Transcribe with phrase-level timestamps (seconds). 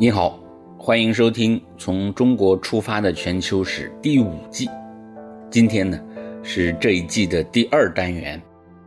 [0.00, 0.38] 你好，
[0.78, 4.70] 欢迎收听《从中国出发的全球史》第五季。
[5.50, 6.00] 今天呢
[6.40, 8.40] 是这一季的第二单元，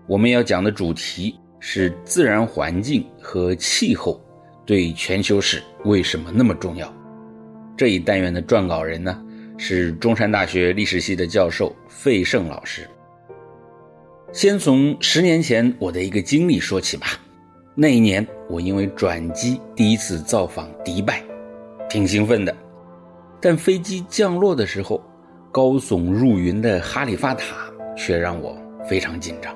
[0.08, 4.22] 我们要讲的主题是自然环境和气候
[4.66, 6.90] 对全球史为什么那么重要。
[7.76, 9.22] 这一单元的撰稿人呢
[9.58, 12.88] 是中山大学历史系的教授费胜老师。
[14.32, 17.08] 先从十年前我的一个经历说起吧。
[17.76, 21.24] 那一年，我因为转机第一次造访迪拜，
[21.90, 22.54] 挺兴奋的。
[23.40, 25.02] 但飞机降落的时候，
[25.54, 27.56] 高耸入云的哈利法塔
[27.96, 28.54] 却让我
[28.86, 29.56] 非常紧张。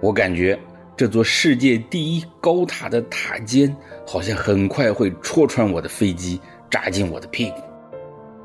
[0.00, 0.56] 我感觉
[0.96, 3.74] 这座世界第一高塔的塔尖
[4.06, 6.40] 好像很快会戳穿我的飞机，
[6.70, 7.56] 扎进我的屁股。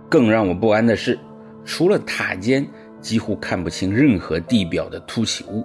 [0.09, 1.19] 更让我不安的是，
[1.63, 2.67] 除了塔尖，
[2.99, 5.63] 几乎看不清任何地表的凸起物，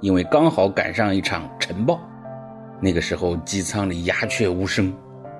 [0.00, 2.00] 因为刚好赶上一场尘暴。
[2.80, 4.92] 那个时候，机舱里鸦雀无声，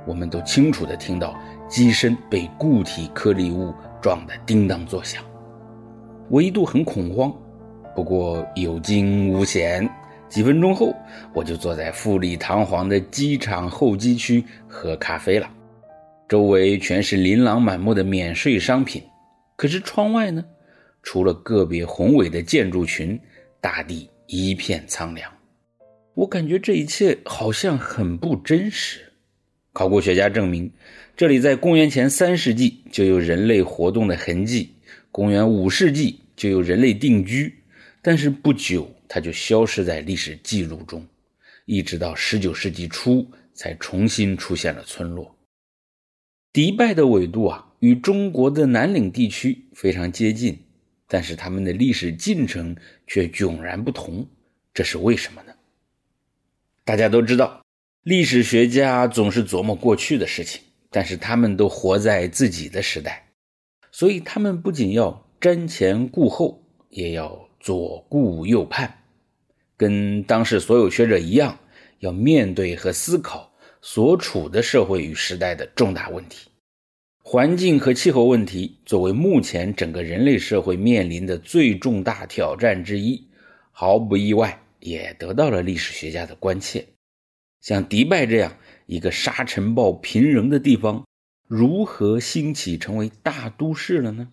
[0.07, 5.23] 我们都清楚地听到机身被固体颗粒物撞得叮当作响。
[6.29, 7.33] 我一度很恐慌，
[7.95, 9.89] 不过有惊无险。
[10.29, 10.93] 几分钟后，
[11.33, 15.49] 我就坐在富丽堂皇的机场候机区喝咖啡了，
[16.29, 19.01] 周围全是琳琅满目的免税商品。
[19.55, 20.45] 可是窗外呢，
[21.03, 23.19] 除了个别宏伟的建筑群，
[23.61, 25.31] 大地一片苍凉。
[26.17, 29.13] 我感觉这一切好像很不真实。
[29.75, 30.73] 考古学家证明，
[31.15, 34.71] 这里在公元前三世纪就有人类活动的痕迹，
[35.13, 37.55] 公元五世纪就有人类定居，
[38.01, 41.07] 但是不久它就消失在历史记录中，
[41.67, 45.37] 一直到十九世纪初才重新出现了村落。
[46.51, 50.59] 迪拜的纬度啊，与中国的南岭地区非常接近，
[51.07, 52.75] 但是他们的历史进程
[53.07, 54.27] 却迥然不同，
[54.73, 55.53] 这是为什么呢？
[56.87, 57.63] 大家都知道，
[58.05, 63.27] 历史学家总是琢磨过去的事情，但是他们都活在自己的时代，
[63.91, 68.89] 所以他们不仅要瞻前顾后，也要左顾右盼，
[69.77, 71.59] 跟当时所有学者一样，
[71.99, 73.53] 要面对和思考
[73.83, 76.49] 所处的社会与时代的重大问题。
[77.21, 83.27] 环境和气候问题作为目前整个人类社会面临的最重大挑战之一，
[83.73, 84.63] 毫不意外。
[84.87, 86.87] 也得到了历史学家的关切。
[87.61, 91.05] 像迪拜这样一个沙尘暴频仍的地方，
[91.49, 94.29] 如何兴起成为大都市了呢？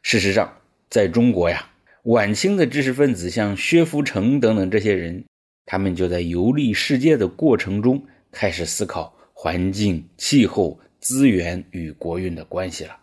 [0.00, 0.56] 事实上，
[0.88, 1.70] 在中国呀，
[2.04, 5.24] 晚清的知识分子像薛福成等等这些人，
[5.66, 12.98] 他们就在游历世界的过程中开始思考环境、气候、资源与国运的关系了。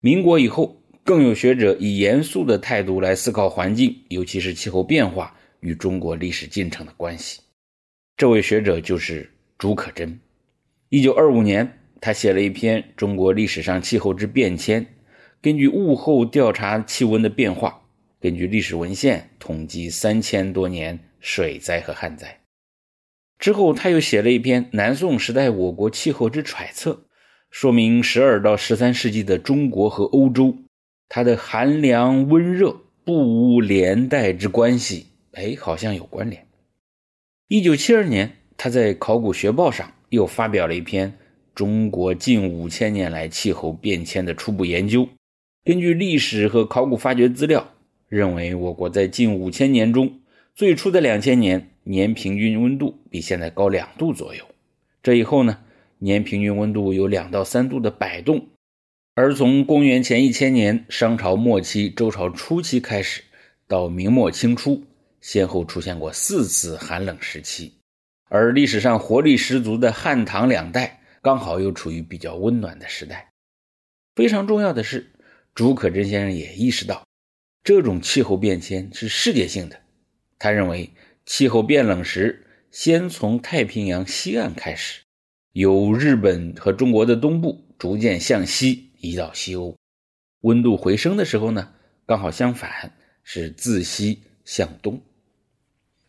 [0.00, 5.36] 民国以后，更有学者以严肃的态度来思考环境，尤其是气候变化。
[5.60, 7.40] 与中国历史进程的关系，
[8.16, 10.18] 这位学者就是竺可桢。
[10.88, 14.84] 一九二五年，他写了一篇《中国历史上气候之变迁》，
[15.40, 17.82] 根据物候调查气温的变化，
[18.20, 22.40] 根据历史文献统计三千多年水灾和旱灾。
[23.38, 26.92] 之后，他又写了一篇《南宋时代我国气候之揣测》，
[27.50, 30.56] 说明十二到十三世纪的中国和欧洲，
[31.08, 35.06] 它的寒凉温热不无连带之关系。
[35.32, 36.46] 哎，好像有关联。
[37.48, 41.10] 一九七二年，他在《考古学报》上又发表了一篇
[41.54, 45.02] 《中国近五千年来气候变迁的初步研究》。
[45.64, 47.74] 根据历史和考古发掘资料，
[48.08, 50.20] 认为我国在近五千年中，
[50.54, 54.44] 最初的两千年年平均温度比现在高两度左右。
[55.02, 55.58] 这以后呢，
[55.98, 58.48] 年平均温度有两到三度的摆动。
[59.14, 63.22] 而从公元前一千年商朝末期、周朝初期开始，
[63.68, 64.82] 到明末清初。
[65.20, 67.72] 先后出现过四次寒冷时期，
[68.28, 73.30] 而历史上活力十足的汉唐两代刚好又处于比较温暖的时代。
[74.16, 75.10] 非常重要的是，
[75.54, 77.06] 竺可桢先生也意识到，
[77.62, 79.80] 这种气候变迁是世界性的。
[80.38, 80.90] 他认为，
[81.26, 85.02] 气候变冷时，先从太平洋西岸开始，
[85.52, 89.76] 由日本和中国的东部逐渐向西移到西欧；
[90.40, 91.72] 温度回升的时候呢，
[92.06, 92.92] 刚好相反，
[93.22, 95.00] 是自西向东。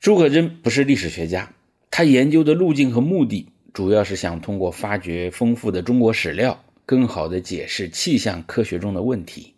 [0.01, 1.53] 竺可桢不是历史学家，
[1.91, 9.53] 他研究的路径和目的主要是想通过发掘丰富的中国史料，更好地解释气象科学中的问题。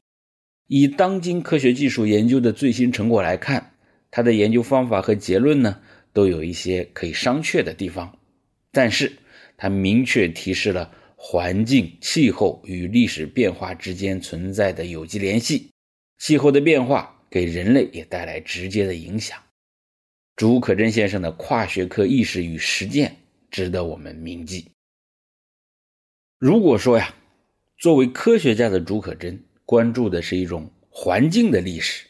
[0.67, 3.71] 以当今科学技术研究的最新成果来看，
[4.11, 5.79] 他的研究方法和结论呢，
[6.11, 8.17] 都有一些可以商榷的地方。
[8.73, 9.13] 但是，
[9.55, 15.69] 他明确提示了环境、气候与历史变化之间存在的有机联系，
[16.17, 19.39] 气候的变化给人类也带来直接的影响。
[20.35, 23.15] 竺可桢先生的跨学科意识与实践
[23.51, 24.71] 值得我们铭记。
[26.39, 27.13] 如果说呀，
[27.77, 32.05] 作为科学家的竺可桢关注的是一种环境的历史，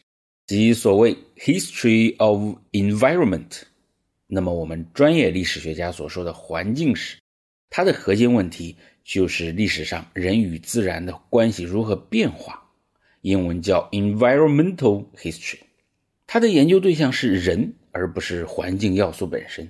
[0.47, 3.63] 即所谓 history of environment，
[4.27, 7.17] 那么我们专业历史学家所说的环境史，
[7.69, 12.71] 它的核心问题就是历史上人与自然的关系如何变化，
[13.21, 15.59] 英文叫 environmental history，
[16.25, 19.65] 它的研究对象是人，而不是环境要素本身。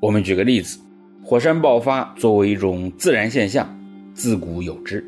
[0.00, 0.78] 我们举个例子。
[1.22, 3.68] 火山爆发作为一种自然现象，
[4.14, 5.04] 自古有之。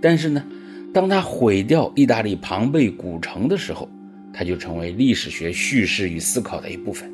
[0.00, 0.42] 但是呢，
[0.90, 3.86] 当它毁掉意大利庞贝古城的时候，
[4.32, 7.12] 它就成为历史学叙事与思考的一部分。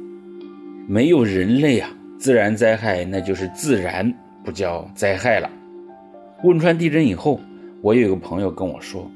[0.87, 1.91] 没有人类啊，
[2.21, 4.15] 自然灾害那就是自然，
[4.45, 5.51] 不叫灾害了。
[6.45, 7.41] 汶川地震以后，
[7.83, 9.11] 我有一个朋友跟我说，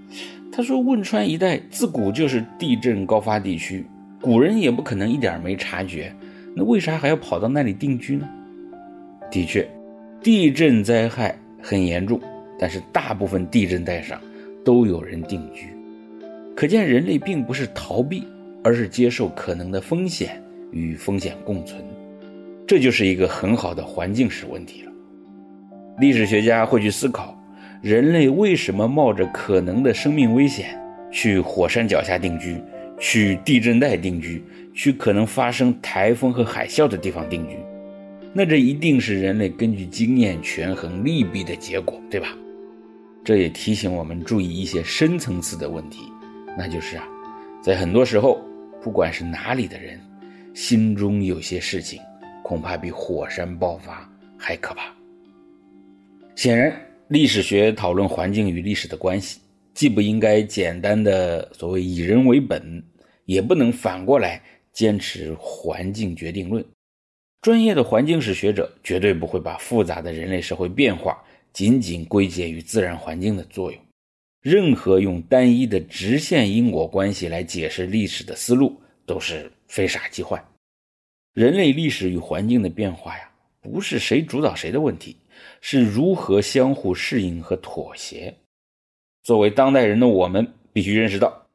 [0.51, 3.87] 他说汶川一带自古就是地震高发地区，
[4.21, 6.13] 古人也不可能一点没察觉，
[6.55, 8.29] 那为啥还要跑到那里定居呢？
[9.31, 9.67] 的确，
[10.23, 12.21] 地震灾害很严重，
[12.59, 14.21] 但是大部分地震带上
[14.65, 15.69] 都有人定居，
[16.55, 18.27] 可见人类并不是逃避，
[18.63, 21.83] 而是接受可能的风险与风险共存，
[22.67, 24.93] 这就是一个很好的环境史问题了。
[25.99, 27.35] 历史学家会去思考，
[27.81, 30.79] 人类为什么冒着可能的生命危险
[31.11, 32.61] 去火山脚下定居，
[33.01, 34.41] 去地震带定居，
[34.73, 37.57] 去可能发生台风和海啸的地方定居。
[38.33, 42.29] 那这一定是人类根据经验权衡利弊的结果，对吧？
[43.25, 46.05] 这也提醒我们注意一些深层次的问题，
[46.57, 47.05] 那就是啊，
[47.61, 48.41] 在很多时候，
[48.81, 49.99] 不管是哪里的人，
[50.55, 52.01] 心中有些事情，
[52.43, 54.09] 恐怕比火山爆发
[54.39, 54.85] 还可怕。
[56.37, 56.73] 显然，
[57.09, 59.41] 历史学讨论环境与历史的关系，
[59.81, 62.85] 既不应该简单的所谓以人为本，
[63.25, 64.39] 也不能反过来
[64.75, 66.63] 坚持环境决定论。
[67.41, 71.25] 专业的环境史学者绝对不会把复杂的人类社会变化
[71.55, 73.81] 仅仅归结于自然环境的作用。
[74.43, 80.45] 任何用单一的直线因果关系来解释历史的思路都是非傻即坏。
[81.33, 83.31] 人类历史与环境的变化呀，
[83.63, 85.17] 不是谁主导谁的问题，
[85.63, 88.37] 是如何相互适应和妥协。
[89.23, 91.47] 作为当代人的我们，必须认识到，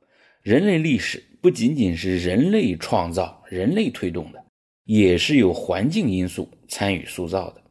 [0.41, 4.45] 人类历史不仅仅是人类创造、人类推动的。
[4.85, 7.61] 也是有环境因素参与塑造的。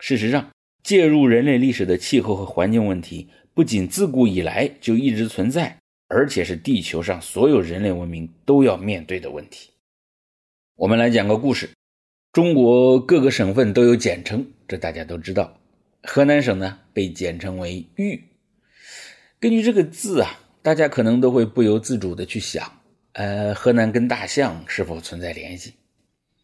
[0.00, 0.50] 事实上，
[0.82, 5.78] 介入人类历史的气候和环境问题，不仅自古以来就一直存在，
[6.08, 9.70] 而且是地球上所有人类文明都要面对的问题。
[10.74, 11.70] 我们来讲个故事。
[12.32, 15.56] 中国各个省份都有简称，这大家都知道。
[16.02, 18.20] 河南省呢，被简称为豫。
[19.42, 22.64] 根据这个字啊，大家可能都会不由自主的去想，
[23.14, 25.72] 呃，河南跟大象是否存在联系？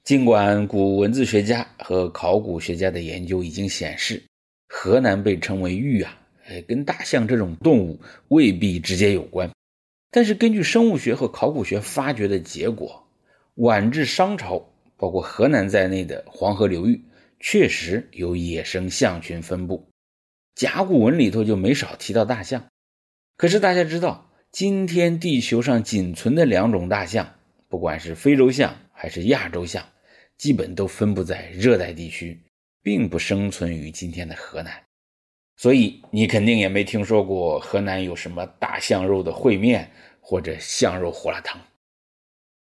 [0.02, 4.20] 尽管古文字学家和考古学家的研究已经显示，
[4.68, 6.18] 河南被称为豫啊，
[6.48, 8.00] 呃，跟大象这种动物
[8.30, 9.48] 未必直接有关。
[10.10, 13.06] 但是根据生物学和考古学发掘的结果，
[13.54, 14.60] 晚至商朝，
[14.96, 17.00] 包括河南在内的黄河流域
[17.38, 19.88] 确实有野生象群分布。
[20.56, 22.61] 甲骨文里头就没少提到大象。
[23.38, 27.37] 可是大家知道，今天地球上仅存的两种大象，
[27.68, 29.87] 不管是非洲象还是亚洲象。
[30.37, 32.40] 基本都分布在热带地区，
[32.83, 34.73] 并不生存于今天的河南，
[35.57, 39.88] 所以你肯定也没听说过河南有什么大象肉的烩面
[40.21, 41.61] 或者象肉胡辣汤。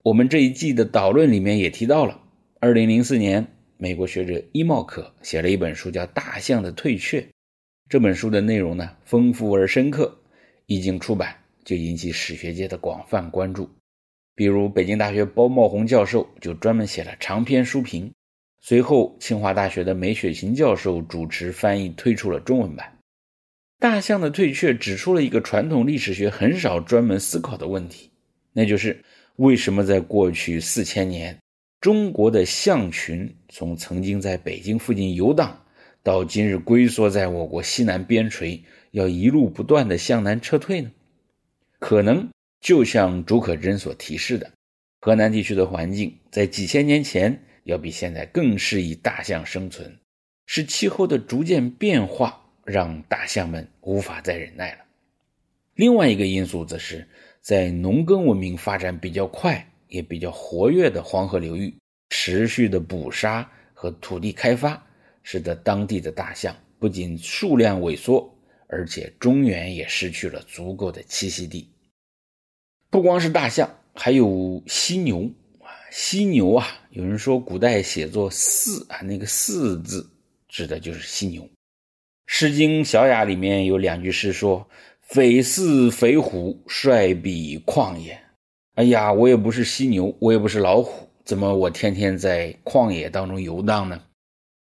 [0.03, 2.21] 我们这一季的导论里面也提到了，
[2.59, 3.47] 二零零四年，
[3.77, 7.21] 美国学者伊茂克写了一本书叫《大象的退却》，
[7.89, 10.17] 这本书的内容呢丰富而深刻，
[10.67, 13.71] 一经出版就引起史学界的广泛关注。
[14.35, 18.13] 比如，北京大学包茂红教授就专门写了长篇书评。
[18.61, 22.99] 随后，清华大学的梅雪琴教授主持翻译，推出了中文版。
[23.79, 28.11] 大象的退却指出了一个传统历史学很少专门思考的问题，
[28.53, 28.99] 那就是
[29.37, 31.39] 为什么在过去四千年，
[31.81, 35.63] 中国的象群从曾经在北京附近游荡，
[36.03, 38.61] 到今日龟缩在我国西南边陲，
[38.97, 40.91] 要一路不断的向南撤退呢？
[41.79, 42.27] 可能。
[42.59, 44.51] 就像竺可桢所提示的，
[45.03, 49.95] 河南地区的环境在几千年前要比现在更适宜大象生存，
[50.47, 54.79] 是气候的逐渐变化让大象们无法再忍耐了。
[55.75, 57.07] 另外一个因素则是
[57.41, 61.73] 在农耕文明发展比较快也比较活跃的黄河流域，
[62.09, 64.83] 持续的捕杀和土地开发，
[65.23, 68.35] 使得当地的大象不仅数量萎缩，
[68.69, 71.69] 而且中原也失去了足够的栖息地。
[72.91, 75.31] 不光是大象，还有犀牛
[75.61, 75.69] 啊！
[75.91, 80.09] 犀牛啊，有人说古代写作“四”啊，那个“四”字
[80.49, 81.43] 指的就是犀牛。
[82.27, 84.69] 《诗经·小雅》里面有两句诗说
[85.03, 88.19] ：“匪似肥虎，率彼旷野。”
[88.75, 94.03] 哎呀，我也不是犀牛，我也不是老虎，怎么我天天在旷野当中游荡呢？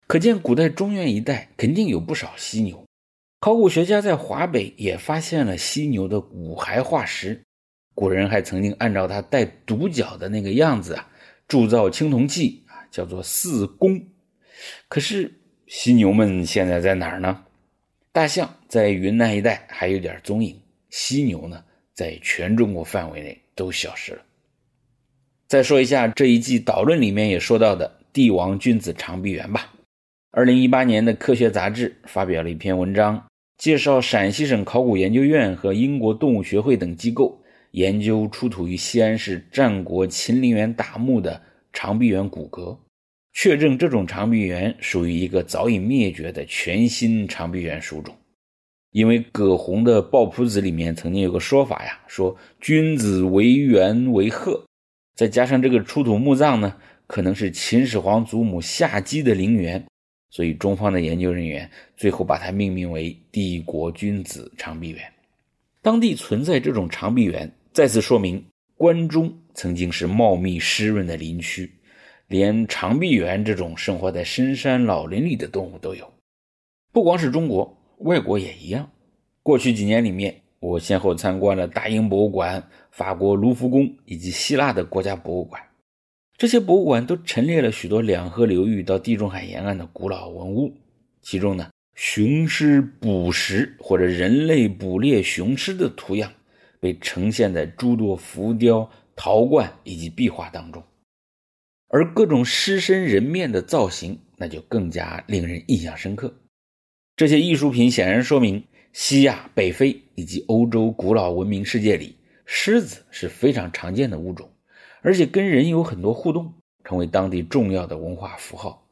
[0.07, 2.83] 可见古代中原一带肯定有不少犀牛。
[3.41, 7.41] 考古学家在华北也发现了犀牛的骨骸化石，
[7.93, 11.10] 古人还曾经按照它带独角的那个样子啊，
[11.48, 14.01] 铸造青铜器啊，叫做四公。
[14.88, 15.29] 可是
[15.67, 17.43] 犀牛们现在在哪儿呢？
[18.13, 20.57] 大象在云南一带还有点踪影，
[20.89, 21.62] 犀牛呢，
[21.93, 23.38] 在全中国范围内。
[23.53, 24.21] 都消失了。
[25.48, 29.71] 再说一下这一季导论里面也说到的帝王君子长臂猿吧。
[30.31, 33.24] 二零一八年的科学杂志发表了一篇文章，
[33.61, 37.39] 介绍陕西省考古研究院和英国动物学会等机构
[37.73, 41.39] 研究出土于西安市战国秦陵园大墓的
[41.71, 42.75] 长臂猿骨骼，
[43.33, 48.15] 确证这种长臂猿属于一个早已灭绝的全新长臂猿属种。
[48.93, 54.65] 因为葛洪的《抱朴子》里面曾经有个说法呀，说君子为猿为鹤，
[55.15, 56.75] 再加上这个出土墓葬呢，
[57.05, 59.85] 可能是秦始皇祖母夏姬的陵园，
[60.31, 65.00] 所以中方的研究人员最后把它命名为帝国君子长臂猿。
[65.83, 68.43] 当地存在这种长臂猿，再次说明
[68.75, 71.71] 关中曾经是茂密湿润的林区，
[72.27, 76.11] 连长臂猿这种生活在深山老林里的动物都有。
[76.91, 77.77] 不光是中国。
[78.03, 78.89] 外国也一样。
[79.43, 85.61] 过去几年里面，我先后参观了大英博物馆、法国卢浮宫以及希腊的国家博物馆。
[86.38, 90.75] 这些博物馆都陈列了许多两河流域到地中海沿岸的古老文物。
[91.21, 96.33] 其中呢，雄狮捕食或者人类捕猎雄狮的图样，
[96.79, 100.83] 被呈现在诸多浮雕、陶罐以及壁画当中。
[101.89, 106.33] 而各种狮身人面的造型，那就更加令人印象深刻。
[107.15, 114.50] 这些艺术品显然说明，西亚、北非以及欧洲古老文明世界里，狮子是非常常见的物种，
[115.01, 116.53] 而且跟人有很多互动，
[116.84, 118.88] 成为当地重要的文化符号。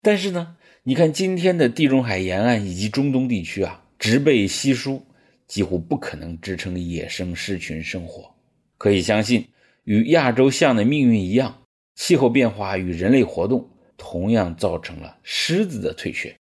[0.00, 5.04] 但是呢，你看今天的地中海沿岸以及中东地区啊，植被稀疏，
[5.46, 8.34] 几乎不可能支撑野生狮群生活。
[8.78, 9.48] 可以相信，
[9.84, 11.62] 与亚洲象的命运一样，
[11.94, 16.34] 气候变化与人类活动同样造成了狮子的退却。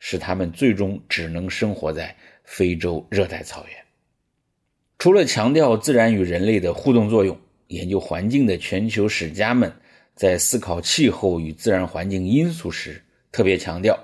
[0.00, 2.14] 使它们最终只能生活在
[2.44, 3.76] 非洲热带草原。
[4.96, 7.36] 除了强调自然与人类的互动作用，
[7.68, 9.72] 研究环境的全球史家们
[10.14, 13.98] 在思考气候与自然环境因素时，特别强调，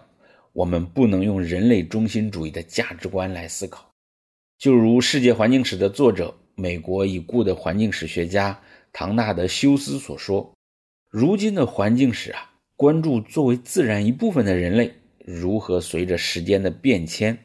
[0.52, 3.90] 我们不能用人类中心主义的价值观来思考。
[4.58, 8.58] 就如《世界环境史》的作者、美国已故的环境史学家
[8.92, 10.54] 唐纳德·休斯所说
[11.10, 14.92] ：“如今的环境史啊，关注作为自然一部分的人类。”
[15.26, 17.36] 如何随着时间的变迁，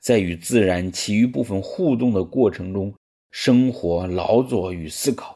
[0.00, 2.94] 在与自然其余部分互动的过程中
[3.30, 5.35] 生活、劳作与思考，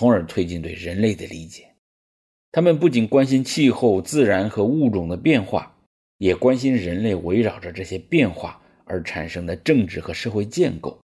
[0.00, 1.74] 从而推进对人类的理解？
[2.52, 5.76] 他们不仅关心气候、自然和物种的变化，
[6.16, 10.98] 也关心人类围绕着这些变化而产生的政治和社会建构，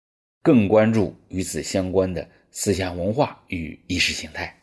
[0.42, 4.54] 更关注与此相关的思想文化与意识形态。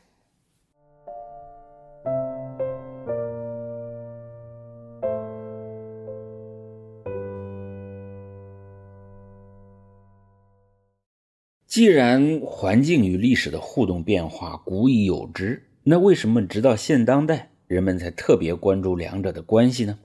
[11.69, 19.99] 既然环境与历史的互动变化古已有之，那为什么直到现当代人们才特别关注两者的关系呢？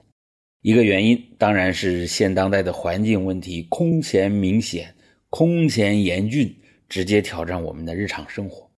[0.60, 4.94] 一个原因当然是现当代的环境问题空前明显、
[5.30, 6.54] 空前严峻，
[6.86, 8.70] 直接挑战我们的日常生活。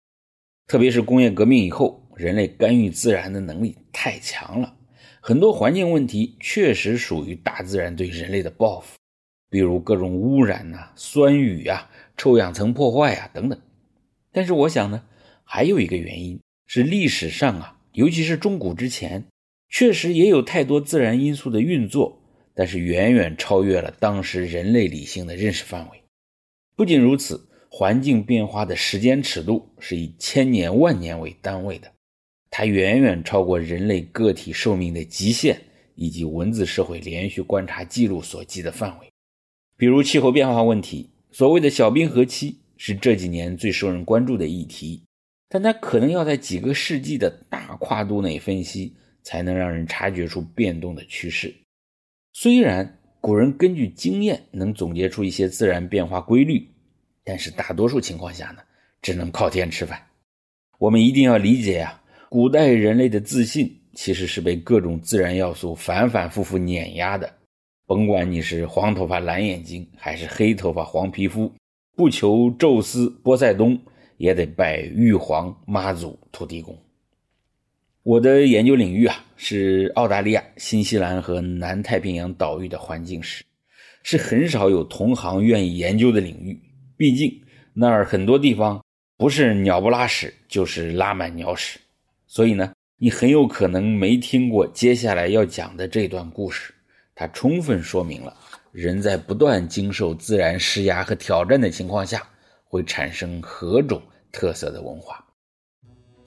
[0.67, 4.75] 特别是工业革命以后，人类干预自然的能力太强了，
[5.19, 8.95] 很多环境问题确实属于大自然对人类的报复，
[9.49, 11.89] 比如各种污染呐、酸雨啊。
[12.17, 13.59] 臭氧层破坏啊，等等。
[14.31, 15.03] 但是我想呢，
[15.43, 19.25] 还有一个原因是历史上啊，尤其是中古之前，
[19.69, 22.21] 确实也有太多自然因素的运作，
[22.53, 26.01] 但是远远超越了当时人类理性的认识范围。
[26.75, 31.89] 不仅如此，环境变化的时间尺度是以千年万年为单位的，
[32.49, 35.61] 它远远超过人类个体寿命的极限
[35.95, 39.07] 以及文字社会连续观察记录所及的范围。
[39.77, 41.09] 比如气候变化问题。
[41.35, 45.03] 所谓的小冰河期是这几年最受人关注的议题，
[45.49, 51.53] 但它可能要在几个世纪的大跨度内分析，才能让人察觉出变动的趋势。
[52.31, 56.65] 虽然古人根据经验能总结出一些自然变化规律，
[57.25, 58.61] 但是大多数情况下呢，
[59.01, 60.01] 只能靠天吃饭。
[60.79, 67.29] 我们一定要理解呀，古代人类的自信其实是被各种自然要素反反复复碾压的。
[67.87, 71.51] 甭管你是黄头发、蓝眼睛，还是黑头发、黄皮肤，
[71.95, 73.79] 不求宙斯、波塞冬，
[74.17, 76.75] 也得拜玉皇、妈祖、土地公。
[78.01, 83.43] 我的研究领域啊，是澳大利亚、新西兰和南太平洋岛屿的环境史，
[84.03, 86.59] 是很少有同行愿意研究的领域。
[86.97, 87.31] 毕竟
[87.73, 88.83] 那儿很多地方
[89.17, 91.79] 不是鸟不拉屎，就是拉满鸟屎，
[92.27, 96.71] 所以呢，你很有可能没听过接下来要讲的这段故事。
[97.15, 98.35] 它充分说明了
[98.73, 102.21] 人在不断经受自然施压和挑战的情况下，
[102.65, 104.01] 会产生何种
[104.33, 105.25] 特色的文化。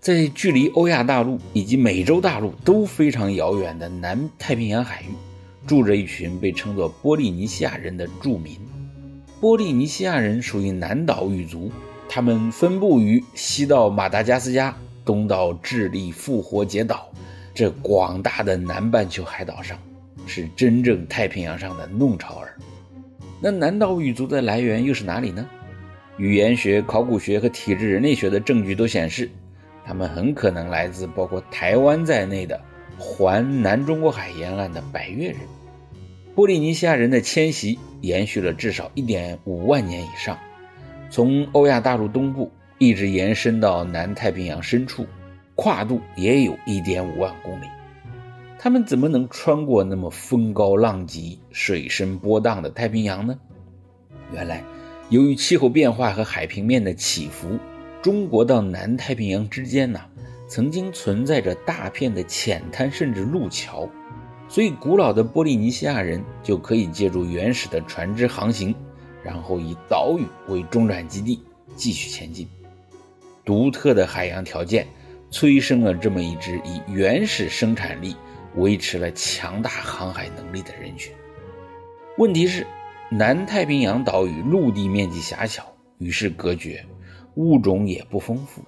[0.01, 5.09] 在距离欧亚大陆以及美洲大陆都非常遥远的南太平洋海域，
[5.67, 8.59] 住着一群被称作波利尼西亚人的住民。
[9.41, 11.71] 波利尼西亚人属于南岛语族，
[12.09, 17.13] 他们分布于西到马达加斯加，东到智利复活节岛
[17.53, 19.79] 这广大的南半球海岛上。
[20.29, 22.55] 是真正太平洋上的弄潮儿。
[23.41, 25.49] 那南岛语族的来源又是哪里呢？
[26.19, 29.31] 语言学、考古学和体质人类学的证据都显示，
[29.85, 32.61] 他们很可能来自包括台湾在内的
[32.99, 35.39] 环南中国海沿岸的百越人。
[36.35, 40.37] 波利尼西亚人的迁徙延续了至少1.5万年以上，
[41.09, 45.07] 从欧亚大陆东部一直延伸到南太平洋深处，
[45.55, 47.67] 跨度也有一点五万公里。
[48.61, 53.39] 他们怎么能穿过那么风高浪急、水深波荡的太平洋呢？
[54.33, 54.65] 原来，
[55.11, 57.57] 由于气候变化和海平面的起伏，
[58.03, 60.01] 中国到南太平洋之间呢，
[60.49, 63.89] 曾经存在着大片的浅滩甚至路桥，
[64.49, 68.75] 所以古老的波利尼西亚人就可以借助原始的船只航行，
[69.23, 71.41] 然后以岛屿为中转基地
[71.77, 72.49] 继续前进。
[73.45, 74.85] 独特的海洋条件
[75.31, 78.17] 催生了这么一支以原始生产力。
[78.59, 81.13] 维持了强大航海能力的人群。
[82.19, 82.67] 问题是，
[83.11, 86.85] 南太平洋岛屿陆地面积狭小，与世隔绝，
[87.37, 88.61] 物种也不丰富。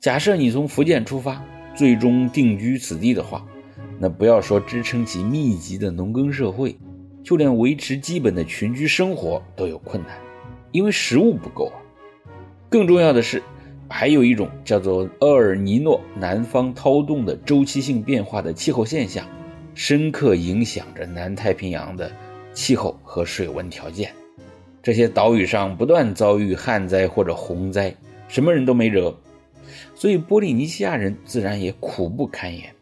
[0.00, 1.42] 假设你从福建出发，
[1.74, 3.46] 最终定居此地的话，
[3.98, 6.76] 那不要说支撑起密集的农耕社会，
[7.22, 10.18] 就连维持基本的群居生活都有困难，
[10.72, 11.78] 因为食物不够啊。
[12.68, 13.42] 更重要的是，
[13.88, 19.24] 还有一种叫做厄尔尼诺南方涛动的周期性变化的气候现象。
[19.76, 22.10] 深刻影响着南太平洋的
[22.54, 24.10] 气候和水文条件。
[24.82, 27.94] 这些岛屿上不断遭遇旱灾或者洪灾，
[28.26, 29.14] 什么人都没惹，
[29.94, 32.74] 所以波利尼西亚人自然也苦不堪言。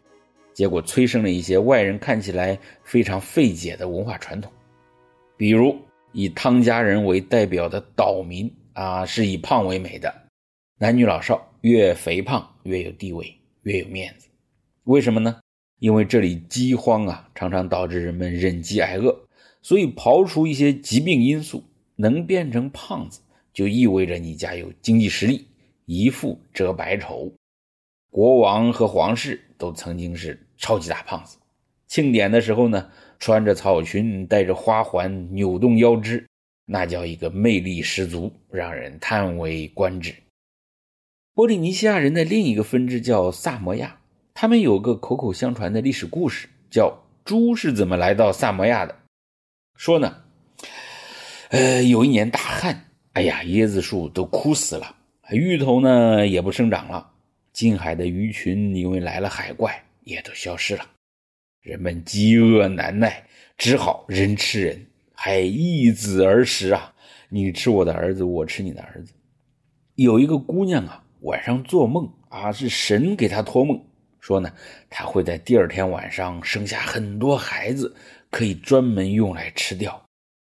[0.53, 4.53] 结果催生了一些外人看起来非常费解的文化传统，
[5.37, 5.77] 比如
[6.13, 10.15] 以汤加人为代表的岛民啊，是以胖为美的，
[10.79, 14.29] 男女老少越肥胖越有地位，越有面子。
[14.85, 15.41] 为什么呢？
[15.85, 19.15] 因为这里饥荒啊，常常导致人们忍饥挨饿，
[19.61, 21.63] 所以刨除一些疾病因素，
[21.97, 23.21] 能变成胖子，
[23.53, 25.47] 就意味着你家有经济实力，
[25.85, 27.31] 一富遮百丑。
[28.11, 31.37] 国王和皇室都曾经是超级大胖子，
[31.87, 36.27] 庆典的时候呢，穿着草裙，戴着花环，扭动腰肢，
[36.65, 40.15] 那叫一个魅力十足，让人叹为观止。
[41.35, 44.01] 波利尼西亚人的另一个分支叫萨摩亚。
[44.35, 46.93] 他们有个口口相传的历史故事，叫
[47.25, 48.95] 猪是怎么来到萨摩亚的。
[49.77, 50.23] 说呢，
[51.51, 54.97] 呃，有一年大旱，哎呀，椰子树都枯死了，
[55.31, 57.09] 芋头呢也不生长了，
[57.53, 60.85] 近海的鱼群因为来了海怪，也都消失了。
[61.61, 63.25] 人们饥饿难耐，
[63.57, 66.93] 只好人吃人，还易子而食啊！
[67.29, 69.15] 你吃我的儿子，我吃你的儿子。
[69.95, 73.81] 有一个姑娘啊，晚上做梦啊，是神给她托梦。
[74.25, 74.51] 说呢，
[74.89, 77.95] 他会在第二天晚上生下很多孩子，
[78.31, 80.03] 可以专门用来吃掉，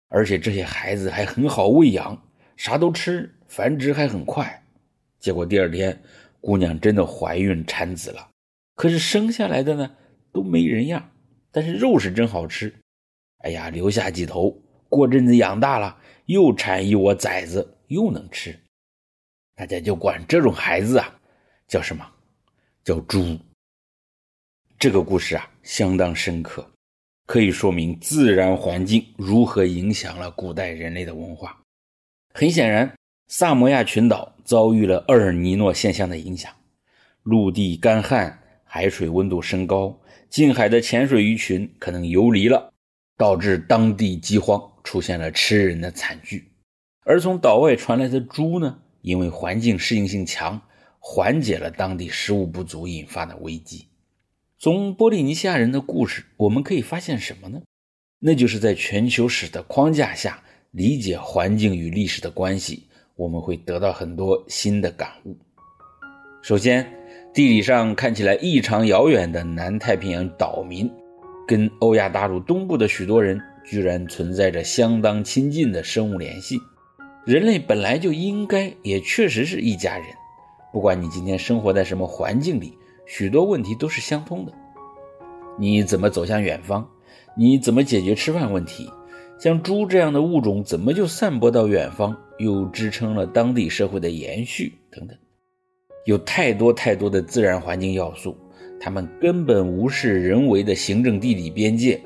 [0.07, 2.19] 而且这些孩子还很好喂养，
[2.57, 4.63] 啥都吃，繁殖还很快。
[5.19, 6.01] 结果第二天，
[6.41, 8.27] 姑娘真的怀孕产子了，
[8.73, 9.95] 可是生下来的呢
[10.33, 11.07] 都没人样，
[11.51, 12.73] 但是肉是真好吃。
[13.43, 18.59] 哎呀，留下几头，过阵子养大了，又产一窝崽子，又能吃。
[19.55, 21.19] 大家就管这种孩子啊，
[21.67, 22.03] 叫什么？
[22.83, 23.37] 叫猪。
[24.79, 26.65] 这个故事啊，相当深刻，
[27.25, 31.61] 可以说明自然环境如何影响了古代人类的文化。
[32.33, 32.89] 很显然，
[33.27, 36.49] 萨摩亚群岛遭遇了厄尔尼诺现象的影响，
[37.23, 42.71] 陆地干旱，海水温度升高，近海的潜水鱼群可能游离了，
[43.17, 46.49] 导致当地饥荒，出现了吃人的惨剧。
[47.03, 50.61] 而从岛外传来的猪呢，因为环境适应性强，
[50.99, 53.88] 缓解了当地食物不足引发的危机。
[54.61, 57.61] 从波利尼西亚人的故事，我们可以发现什么呢？
[58.19, 62.83] 那就是在全球史的框架下理解环境与历史的关系，
[63.15, 65.33] 我们会得到很多新的感悟。
[66.41, 66.85] 首先，
[67.33, 70.91] 地理上看起来异常遥远的南太平洋岛民，
[71.47, 76.57] 跟欧亚大陆东部的许多人居然存在着相当亲近的生物联系。
[77.25, 80.07] 人类本来就应该，也确实是一家人。
[80.73, 82.77] 不管你今天生活在什么环境里，
[83.09, 84.53] 许多问题都是相通的。
[85.57, 86.87] 你怎么走向远方？
[87.35, 88.87] 你怎么解决吃饭问题？
[89.39, 94.77] 像猪这样的物种，怎么就散播到远方，又支撑了当地社会的延续？
[94.91, 95.17] 等等，
[96.05, 98.37] 有太多太多的自然环境要素，
[98.79, 101.99] 他们根本无视人为的行政地理边界，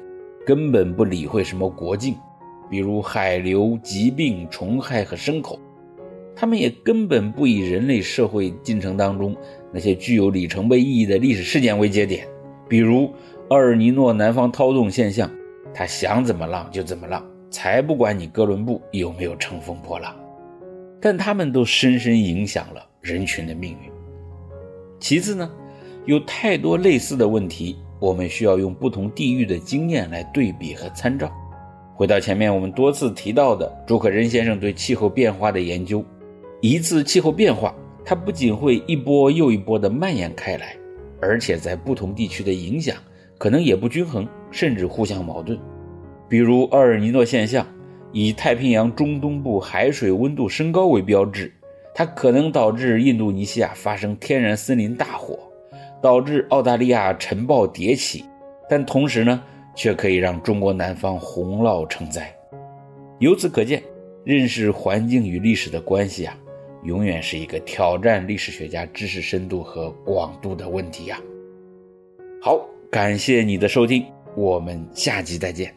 [0.46, 2.16] 根本不理会什么国境，
[2.70, 5.60] 比如海流、疾病、虫害和牲口，
[6.36, 9.36] 他们也根本不以人类社会进程当中
[9.72, 12.28] 那些具有里程碑意义的历史事件为节点，
[12.67, 13.12] 比如。
[13.50, 15.30] 厄尔尼诺南方涛动现象，
[15.76, 20.15] 他想怎么浪就怎么浪，才不管你哥伦布有没有乘风破浪。
[21.00, 23.91] 但他们都深深影响了人群的命运。
[24.98, 25.52] 其次呢，
[26.06, 31.32] 有太多类似的问题，我们需要用不同地域的经验来对比和参照。
[31.93, 36.04] 回到前面我们多次提到的朱可仁先生对气候变化的研究，
[36.65, 40.73] 一次气候变化，它不仅会一波又一波的蔓延开来，
[41.19, 42.95] 而且在不同地区的影响。
[43.38, 45.60] 可能也不均衡，甚至互相矛盾。
[46.30, 47.67] 比如厄尔尼诺现象，
[48.13, 51.54] 以太平洋中东部海水温度升高为标志，
[51.93, 55.38] 它可能导致印度尼西亚发生天然森林大火，
[56.02, 58.23] 导致澳大利亚尘暴迭起，
[58.69, 59.43] 但同时呢，
[59.76, 62.34] 却可以让中国南方洪涝成灾。
[63.19, 63.84] 由此可见，
[64.23, 66.38] 认识环境与历史的关系啊，
[66.84, 71.22] 永远是一个挑战历史学家知识深度和广度的问题呀。
[72.41, 72.69] 好。
[72.91, 75.74] 感谢你的收听，我们下集再见。